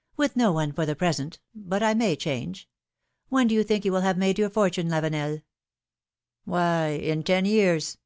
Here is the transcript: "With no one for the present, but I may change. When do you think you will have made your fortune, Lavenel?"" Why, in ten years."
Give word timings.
"With 0.18 0.36
no 0.36 0.52
one 0.52 0.72
for 0.74 0.84
the 0.84 0.94
present, 0.94 1.40
but 1.54 1.82
I 1.82 1.94
may 1.94 2.14
change. 2.14 2.68
When 3.30 3.46
do 3.46 3.54
you 3.54 3.64
think 3.64 3.86
you 3.86 3.92
will 3.92 4.02
have 4.02 4.18
made 4.18 4.38
your 4.38 4.50
fortune, 4.50 4.90
Lavenel?"" 4.90 5.40
Why, 6.44 6.88
in 6.88 7.22
ten 7.22 7.46
years." 7.46 7.96